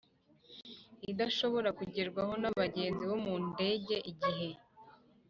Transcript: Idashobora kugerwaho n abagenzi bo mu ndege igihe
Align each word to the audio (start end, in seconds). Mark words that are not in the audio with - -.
Idashobora 1.11 1.69
kugerwaho 1.79 2.33
n 2.41 2.43
abagenzi 2.49 3.03
bo 3.09 3.17
mu 3.25 3.35
ndege 3.47 3.95
igihe 4.11 4.49